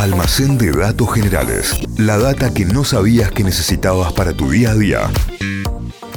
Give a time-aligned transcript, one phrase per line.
[0.00, 1.78] Almacén de datos generales.
[1.98, 5.10] La data que no sabías que necesitabas para tu día a día.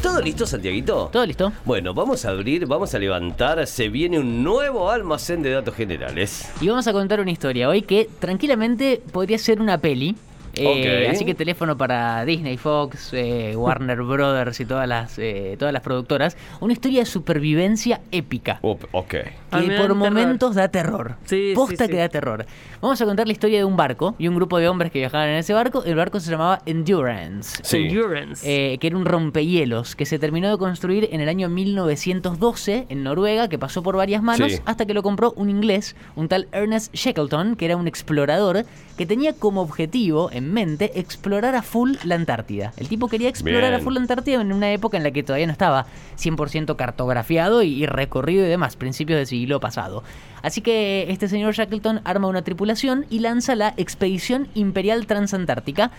[0.01, 1.09] ¿Todo listo, Santiaguito?
[1.11, 1.51] ¿Todo listo?
[1.65, 3.67] Bueno, vamos a abrir, vamos a levantar.
[3.67, 6.47] Se viene un nuevo almacén de datos generales.
[6.61, 10.15] Y vamos a contar una historia hoy que tranquilamente podría ser una peli.
[10.55, 11.07] Eh.
[11.09, 15.81] Así que teléfono para Disney, Fox, eh, Warner Brothers y todas las, eh, todas las
[15.81, 16.37] productoras.
[16.61, 18.59] Una historia de supervivencia épica.
[18.61, 18.83] Ok.
[19.07, 19.95] Que por terror.
[19.95, 21.15] momentos da terror.
[21.25, 21.99] Sí, Posta sí, que sí.
[21.99, 22.45] da terror.
[22.81, 25.29] Vamos a contar la historia de un barco y un grupo de hombres que viajaban
[25.29, 25.83] en ese barco.
[25.85, 27.59] El barco se llamaba Endurance.
[27.63, 27.77] Sí.
[27.77, 28.43] Endurance.
[28.73, 33.03] eh, que era un rompehielos que se terminó de construir en el año 1912 en
[33.03, 34.59] Noruega, que pasó por varias manos Sí.
[34.65, 38.65] hasta que lo compró un inglés, un tal Ernest Shackleton, que era un explorador
[38.97, 42.73] que tenía como objetivo en mente explorar a full la Antártida.
[42.77, 43.73] El tipo quería explorar Bien.
[43.75, 45.85] a full la Antártida en una época en la que todavía no estaba
[46.17, 50.03] 100% cartografiado y, y recorrido y demás, principios del siglo pasado.
[50.41, 55.91] Así que este señor Shackleton arma una tripulación y lanza la Expedición Imperial Transantártica,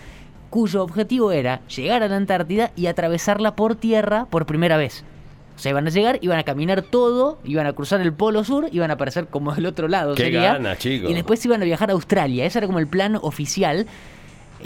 [0.49, 5.03] cuyo objetivo era llegar a la Antártida y atravesarla por tierra por primera vez.
[5.55, 8.67] O sea, iban a llegar, iban a caminar todo, iban a cruzar el Polo Sur,
[8.71, 10.15] iban a aparecer como del otro lado.
[10.15, 11.09] Qué sería, ganas, chicos.
[11.09, 12.45] Y después iban a viajar a Australia.
[12.45, 13.87] Ese era como el plan oficial.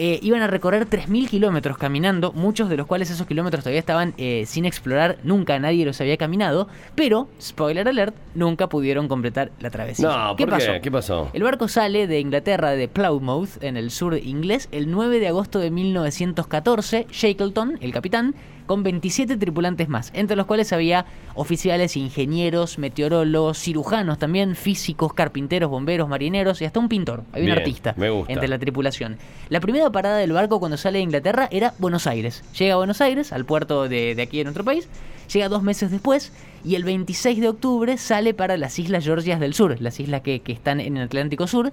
[0.01, 4.13] Eh, iban a recorrer 3.000 kilómetros caminando, muchos de los cuales esos kilómetros todavía estaban
[4.15, 9.69] eh, sin explorar, nunca nadie los había caminado, pero, spoiler alert, nunca pudieron completar la
[9.69, 10.07] travesía.
[10.07, 10.79] No, ¿por qué?
[10.81, 11.29] ¿Qué pasó?
[11.33, 15.59] El barco sale de Inglaterra, de Plymouth, en el sur inglés, el 9 de agosto
[15.59, 17.07] de 1914.
[17.11, 18.35] Shackleton, el capitán,
[18.69, 25.71] con 27 tripulantes más, entre los cuales había oficiales, ingenieros, meteorólogos, cirujanos también, físicos, carpinteros,
[25.71, 27.23] bomberos, marineros y hasta un pintor.
[27.31, 28.31] Había Bien, un artista me gusta.
[28.31, 29.17] entre la tripulación.
[29.49, 32.43] La primera parada del barco cuando sale de Inglaterra era Buenos Aires.
[32.59, 34.87] Llega a Buenos Aires, al puerto de, de aquí en nuestro país.
[35.33, 36.31] Llega dos meses después
[36.63, 40.39] y el 26 de octubre sale para las Islas Georgias del Sur, las islas que,
[40.41, 41.71] que están en el Atlántico Sur.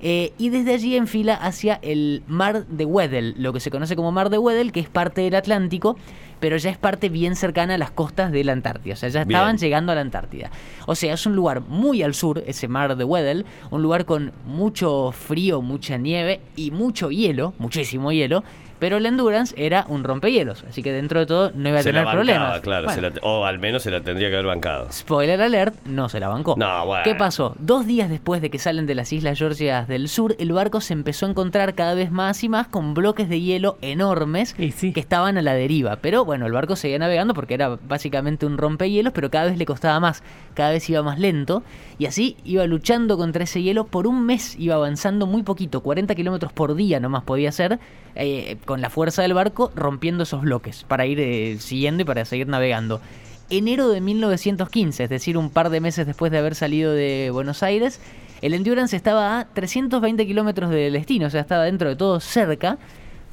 [0.00, 4.12] eh, y desde allí enfila hacia el Mar de Weddell, lo que se conoce como
[4.12, 5.96] Mar de Weddell, que es parte del Atlántico,
[6.40, 8.94] pero ya es parte bien cercana a las costas de la Antártida.
[8.94, 9.36] O sea, ya Bien.
[9.36, 10.50] estaban llegando a la Antártida.
[10.86, 14.30] O sea, es un lugar muy al sur, ese Mar de Weddell, un lugar con
[14.46, 18.44] mucho frío, mucha nieve y mucho hielo, muchísimo hielo.
[18.78, 21.88] Pero la Endurance era un rompehielos, así que dentro de todo no iba a Se
[21.92, 22.60] la tener bancaba, problemas.
[22.60, 22.84] claro.
[22.84, 24.90] Bueno, se la te- o al menos se la tendría que haber bancado.
[24.92, 26.54] Spoiler alert, no se la bancó.
[26.56, 27.02] No, bueno.
[27.04, 27.54] ¿Qué pasó?
[27.58, 30.92] Dos días después de que salen de las Islas Georgias del Sur, el barco se
[30.92, 34.92] empezó a encontrar cada vez más y más con bloques de hielo enormes Y sí.
[34.92, 35.96] que estaban a la deriva.
[35.96, 39.66] Pero bueno, el barco seguía navegando porque era básicamente un rompehielos, pero cada vez le
[39.66, 40.22] costaba más,
[40.54, 41.62] cada vez iba más lento.
[41.98, 46.14] Y así iba luchando contra ese hielo por un mes, iba avanzando muy poquito, 40
[46.14, 47.78] kilómetros por día nomás podía hacer,
[48.14, 52.26] eh, con la fuerza del barco rompiendo esos bloques para ir eh, siguiendo y para
[52.26, 53.00] seguir navegando.
[53.48, 57.62] Enero de 1915, es decir, un par de meses después de haber salido de Buenos
[57.62, 57.98] Aires,
[58.42, 62.76] el Endurance estaba a 320 kilómetros del destino, o sea, estaba dentro de todo cerca,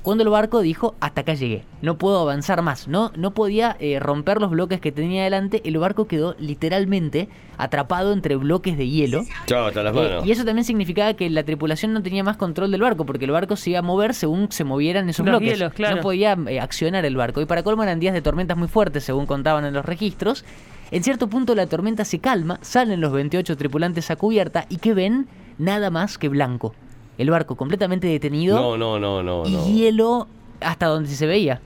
[0.05, 3.99] cuando el barco dijo, hasta acá llegué, no puedo avanzar más, no, no podía eh,
[3.99, 7.27] romper los bloques que tenía delante, el barco quedó literalmente
[7.57, 9.23] atrapado entre bloques de hielo.
[9.47, 10.25] Chao, hasta las Eh, manos.
[10.25, 13.31] y eso también significaba que la tripulación no tenía más control del barco, porque el
[13.31, 15.57] barco se iba a mover según se movieran esos Los bloques.
[15.57, 15.97] hielos, claro.
[15.97, 17.41] No podía eh, accionar el barco.
[17.41, 20.45] Y para colmo eran días de tormentas muy fuertes, según contaban en los registros.
[20.91, 24.93] En cierto punto la tormenta se calma, salen los 28 tripulantes a cubierta y que
[24.93, 25.27] ven
[25.57, 26.75] nada más que blanco.
[27.17, 29.47] El barco completamente detenido No, no, no, no.
[29.47, 29.65] y no.
[29.67, 30.27] hielo
[30.61, 31.61] hasta donde se veía.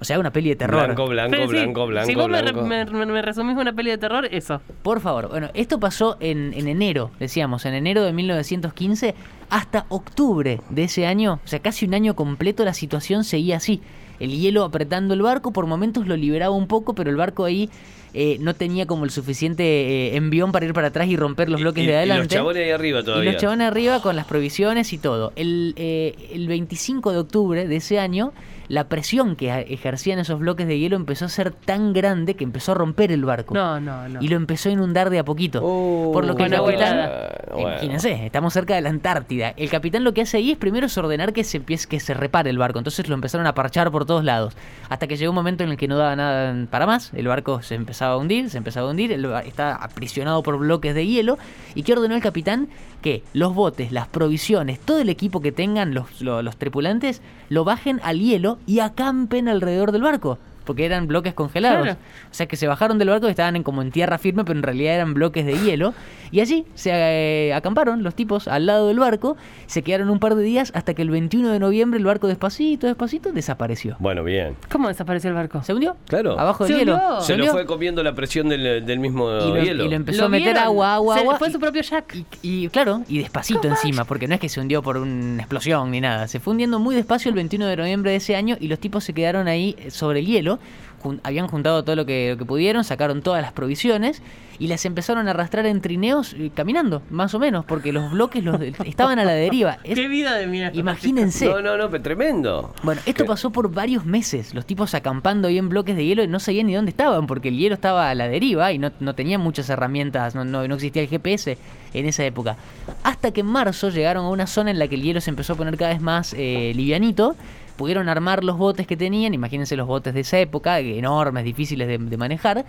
[0.00, 0.84] O sea, una peli de terror.
[0.84, 2.62] Blanco, blanco, Sí, blanco, blanco, Si vos me, blanco.
[2.62, 4.60] me- me- me resumís una peli de terror, eso.
[4.82, 9.14] Por favor, bueno, esto pasó en, en enero, decíamos, en enero de 1915
[9.50, 13.80] hasta octubre de ese año, o sea, casi un año completo la situación seguía así.
[14.18, 17.68] El hielo apretando el barco, por momentos lo liberaba un poco, pero el barco ahí
[18.14, 21.60] eh, no tenía como el suficiente eh, envión para ir para atrás y romper los
[21.60, 22.22] bloques y, de y adelante.
[22.22, 23.32] los chabones ahí arriba Y todavía.
[23.32, 25.32] los chabones arriba con las provisiones y todo.
[25.36, 28.32] El, eh, el 25 de octubre de ese año,
[28.68, 32.72] la presión que ejercían esos bloques de hielo empezó a ser tan grande que empezó
[32.72, 33.54] a romper el barco.
[33.54, 34.20] No, no, no.
[34.22, 35.60] Y lo empezó a inundar de a poquito.
[35.62, 37.10] Oh, por lo que el Con capitán.
[37.52, 37.68] Bueno.
[37.70, 39.50] Imagínense, estamos cerca de la Antártida.
[39.56, 42.14] El capitán lo que hace ahí es primero es ordenar que se empiece, que se
[42.14, 42.78] repare el barco.
[42.78, 44.54] Entonces lo empezaron a parchar por todos lados.
[44.88, 47.12] Hasta que llegó un momento en el que no daba nada para más.
[47.14, 49.12] El barco se empezaba a hundir, se empezaba a hundir.
[49.12, 51.38] Él está aprisionado por bloques de hielo.
[51.74, 52.68] ¿Y qué ordenó el capitán?
[53.02, 57.62] Que los botes, las provisiones, todo el equipo que tengan los, lo- los tripulantes, lo
[57.64, 60.38] bajen al hielo y acampen alrededor del barco.
[60.66, 61.82] Porque eran bloques congelados.
[61.84, 61.98] Claro.
[62.30, 64.58] O sea que se bajaron del barco y estaban en, como en tierra firme, pero
[64.58, 65.94] en realidad eran bloques de hielo.
[66.30, 69.36] Y allí se eh, acamparon los tipos al lado del barco,
[69.66, 72.86] se quedaron un par de días hasta que el 21 de noviembre el barco despacito,
[72.88, 73.96] despacito desapareció.
[74.00, 74.56] Bueno, bien.
[74.70, 75.62] ¿Cómo desapareció el barco?
[75.62, 75.96] ¿Se hundió?
[76.08, 76.38] Claro.
[76.38, 76.94] Abajo del Se hielo.
[76.96, 77.20] hundió.
[77.20, 79.84] Se lo fue comiendo la presión del, del mismo y lo, hielo.
[79.84, 80.62] y lo empezó ¿Lo a meter vieron?
[80.64, 81.38] agua, agua, Se agua.
[81.38, 82.16] fue y- su propio Jack.
[82.42, 85.90] Y, y, claro, y despacito encima, porque no es que se hundió por una explosión
[85.92, 86.26] ni nada.
[86.26, 89.04] Se fue hundiendo muy despacio el 21 de noviembre de ese año y los tipos
[89.04, 90.55] se quedaron ahí sobre el hielo.
[91.02, 94.22] Jun- habían juntado todo lo que, lo que pudieron, sacaron todas las provisiones
[94.58, 98.42] y las empezaron a arrastrar en trineos eh, caminando, más o menos, porque los bloques
[98.42, 99.78] los estaban a la deriva.
[99.84, 100.76] Es- Qué vida de mierda.
[100.78, 101.46] imagínense.
[101.46, 102.72] No, no, no, pero tremendo.
[102.82, 103.28] Bueno, esto ¿Qué?
[103.28, 104.54] pasó por varios meses.
[104.54, 107.48] Los tipos acampando ahí en bloques de hielo y no sabían ni dónde estaban porque
[107.48, 110.74] el hielo estaba a la deriva y no, no tenían muchas herramientas, no, no, no
[110.74, 111.58] existía el GPS
[111.92, 112.56] en esa época.
[113.02, 115.52] Hasta que en marzo llegaron a una zona en la que el hielo se empezó
[115.52, 117.36] a poner cada vez más eh, livianito.
[117.76, 121.98] Pudieron armar los botes que tenían, imagínense los botes de esa época, enormes, difíciles de,
[121.98, 122.64] de manejar,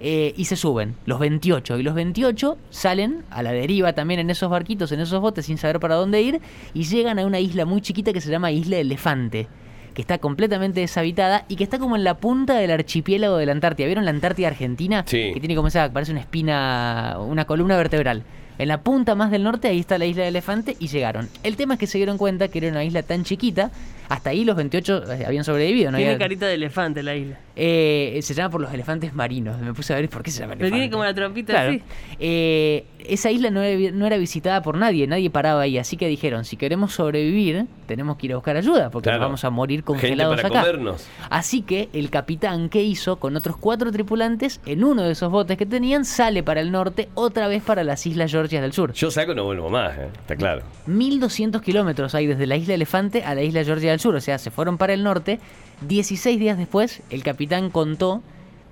[0.00, 1.78] eh, y se suben, los 28.
[1.78, 5.58] Y los 28 salen a la deriva también en esos barquitos, en esos botes, sin
[5.58, 6.40] saber para dónde ir,
[6.74, 9.48] y llegan a una isla muy chiquita que se llama Isla Elefante
[9.92, 13.52] que está completamente deshabitada y que está como en la punta del archipiélago de la
[13.52, 13.86] Antártida.
[13.86, 15.04] ¿Vieron la Antártida Argentina?
[15.06, 15.32] Sí.
[15.34, 18.24] Que tiene como esa, parece una espina, una columna vertebral.
[18.58, 21.28] En la punta más del norte, ahí está la isla de Elefante y llegaron.
[21.42, 23.70] El tema es que se dieron cuenta que era una isla tan chiquita,
[24.08, 25.90] hasta ahí los 28 habían sobrevivido.
[25.90, 25.96] ¿no?
[25.96, 27.38] Tiene Había- carita de elefante la isla.
[27.56, 29.58] Eh, se llama por los elefantes marinos.
[29.60, 30.80] Me puse a ver por qué se llama Pero elefante.
[30.80, 31.70] tiene como la trompita Claro.
[31.70, 31.82] así.
[32.18, 36.06] Eh, esa isla no era, no era visitada por nadie, nadie paraba ahí, así que
[36.08, 39.18] dijeron, si queremos sobrevivir, tenemos que ir a buscar ayuda, porque Claro.
[39.20, 40.60] nos vamos a morir Gente congelados para acá.
[40.60, 41.06] comernos.
[41.28, 43.16] Así que el capitán, ¿qué hizo?
[43.16, 47.08] Con otros cuatro tripulantes, en uno de esos botes que tenían, sale para el norte,
[47.14, 48.92] otra vez para las Islas Georgias del Sur.
[48.92, 50.08] Yo saco y no vuelvo más, ¿eh?
[50.20, 50.62] está claro.
[50.86, 54.38] 1200 kilómetros hay desde la isla Elefante a la isla Georgia del Sur, o sea,
[54.38, 55.40] se fueron para el norte.
[55.86, 58.22] 16 días después, el capitán contó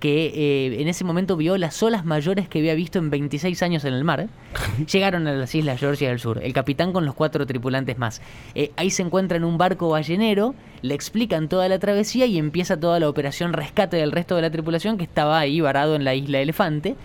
[0.00, 3.84] que eh, en ese momento vio las olas mayores que había visto en 26 años
[3.84, 4.28] en el mar.
[4.90, 8.22] Llegaron a las islas Georgia del Sur, el capitán con los cuatro tripulantes más.
[8.54, 12.80] Eh, ahí se encuentra en un barco ballenero, le explican toda la travesía y empieza
[12.80, 16.14] toda la operación rescate del resto de la tripulación que estaba ahí varado en la
[16.14, 16.96] isla Elefante.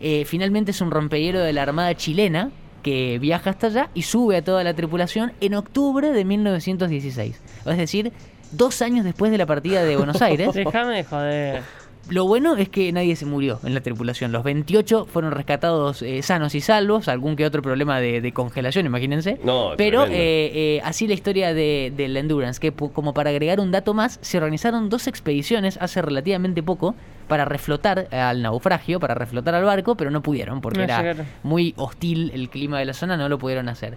[0.00, 2.50] Eh, finalmente es un rompehielo de la Armada chilena
[2.84, 7.40] que viaja hasta allá y sube a toda la tripulación en octubre de 1916.
[7.66, 8.12] Es decir,
[8.52, 10.50] dos años después de la partida de Buenos Aires.
[10.54, 11.62] Déjame de joder.
[12.10, 14.30] Lo bueno es que nadie se murió en la tripulación.
[14.30, 17.08] Los 28 fueron rescatados eh, sanos y salvos.
[17.08, 19.38] Algún que otro problema de, de congelación, imagínense.
[19.42, 23.70] No, Pero eh, eh, así la historia de, del Endurance, que como para agregar un
[23.70, 26.94] dato más, se organizaron dos expediciones hace relativamente poco
[27.26, 31.72] para reflotar al naufragio, para reflotar al barco, pero no pudieron porque No era muy
[31.78, 33.96] hostil el clima de la zona, no lo pudieron hacer.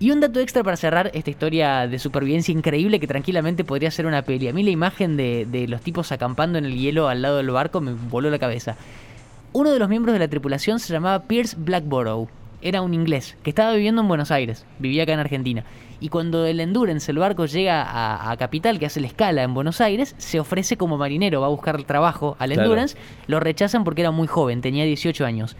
[0.00, 4.06] Y un dato extra para cerrar esta historia de supervivencia increíble que tranquilamente podría ser
[4.06, 4.48] una peli.
[4.48, 7.50] A mí la imagen de, de los tipos acampando en el hielo al lado del
[7.50, 8.76] barco me voló la cabeza.
[9.52, 12.28] Uno de los miembros de la tripulación se llamaba Pierce Blackborough.
[12.60, 15.64] Era un inglés que estaba viviendo en Buenos Aires, vivía acá en Argentina.
[16.00, 19.54] Y cuando el Endurance, el barco, llega a, a Capital, que hace la escala en
[19.54, 22.62] Buenos Aires, se ofrece como marinero, va a buscar trabajo al Claro.
[22.62, 22.96] Endurance.
[23.26, 25.56] Lo rechazan porque era muy joven, tenía 18 años.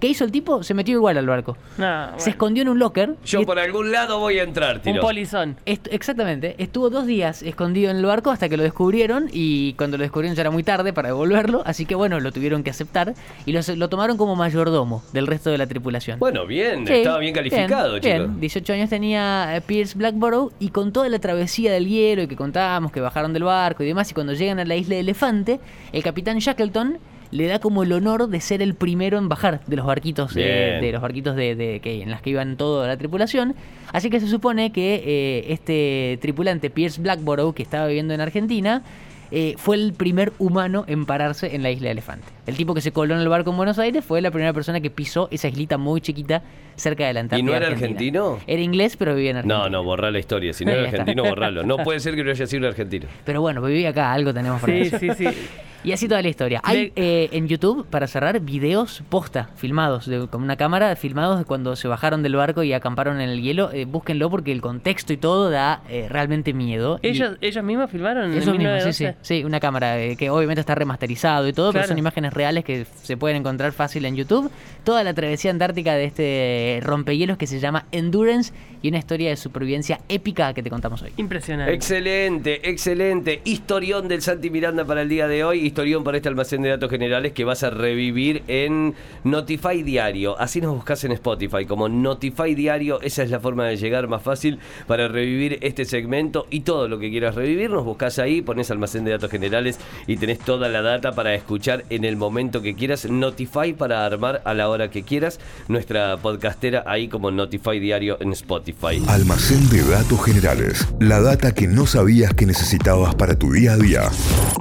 [0.00, 0.62] ¿Qué hizo el tipo?
[0.62, 1.56] Se metió igual al barco.
[1.76, 3.16] No, Se escondió en un locker.
[3.24, 5.00] Yo por algún lado voy a entrar, Un tiro.
[5.02, 5.56] polizón.
[5.66, 6.54] Est- exactamente.
[6.58, 10.36] Estuvo dos días escondido en el barco hasta que lo descubrieron y cuando lo descubrieron
[10.36, 13.14] ya era muy tarde para devolverlo, así que bueno, lo tuvieron que aceptar
[13.44, 16.18] y lo tomaron como mayordomo del resto de la tripulación.
[16.20, 18.28] Bueno, bien, Sí, estaba bien calificado, bien, chicos.
[18.28, 18.40] bien.
[18.40, 22.36] 18 años tenía eh, Pierce Blackborough y con toda la travesía del hielo y que
[22.36, 25.60] contábamos que bajaron del barco y demás y cuando llegan a la isla de Elefante,
[25.92, 26.98] el capitán Shackleton
[27.30, 30.78] le da como el honor de ser el primero en bajar de los barquitos eh,
[30.80, 33.54] de los barquitos de, de- que en las que iban toda la tripulación
[33.92, 38.82] así que se supone que eh, este tripulante Pierce Blackborough que estaba viviendo en Argentina
[39.30, 42.24] eh, fue el primer humano en pararse en la isla de Elefante.
[42.46, 44.80] El tipo que se coló en el barco en Buenos Aires fue la primera persona
[44.80, 46.42] que pisó esa islita muy chiquita
[46.76, 47.44] cerca de la Antártida.
[47.46, 47.90] ¿Y no era Argentina.
[48.22, 48.38] argentino?
[48.46, 49.64] Era inglés, pero vivía en Argentina.
[49.64, 50.54] No, no, borrar la historia.
[50.54, 51.62] Si no era argentino, borrarlo.
[51.62, 53.06] No puede ser que no haya sido un argentino.
[53.26, 54.98] Pero bueno, vivía acá, algo tenemos para Sí, eso.
[54.98, 55.26] sí, sí.
[55.84, 56.60] Y así toda la historia.
[56.64, 61.44] Hay eh, en YouTube, para cerrar, videos posta, filmados, de- con una cámara, filmados de
[61.44, 63.70] cuando se bajaron del barco y acamparon en el hielo.
[63.72, 66.98] Eh, búsquenlo porque el contexto y todo da eh, realmente miedo.
[67.02, 69.12] Y- ¿Ellos, ellos mismos filmaron en Eso mismo, sí, 1912?
[69.22, 72.64] sí, sí, una cámara eh, que obviamente está remasterizado y todo, pero son imágenes reales
[72.64, 74.50] que se pueden encontrar fácil en YouTube.
[74.84, 79.36] Toda la travesía antártica de este rompehielos que se llama Endurance y una historia de
[79.36, 81.12] supervivencia épica que te contamos hoy.
[81.16, 81.72] Impresionante.
[81.72, 83.40] Excelente, excelente.
[83.44, 85.66] Historión del Santi Miranda para el día de hoy.
[85.78, 90.36] Historión para este almacén de datos generales que vas a revivir en Notify Diario.
[90.36, 93.00] Así nos buscas en Spotify como Notify Diario.
[93.00, 94.58] Esa es la forma de llegar más fácil
[94.88, 97.70] para revivir este segmento y todo lo que quieras revivir.
[97.70, 101.84] Nos buscas ahí, pones almacén de datos generales y tenés toda la data para escuchar
[101.90, 103.08] en el momento que quieras.
[103.08, 105.38] Notify para armar a la hora que quieras.
[105.68, 109.00] Nuestra podcastera ahí como Notify Diario en Spotify.
[109.06, 110.88] Almacén de datos generales.
[110.98, 114.10] La data que no sabías que necesitabas para tu día a día.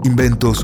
[0.03, 0.63] Inventos,